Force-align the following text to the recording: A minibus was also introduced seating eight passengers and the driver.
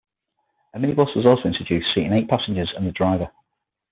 A 0.73 0.79
minibus 0.79 1.15
was 1.15 1.27
also 1.27 1.43
introduced 1.47 1.93
seating 1.93 2.11
eight 2.11 2.27
passengers 2.27 2.73
and 2.75 2.87
the 2.87 2.91
driver. 2.91 3.29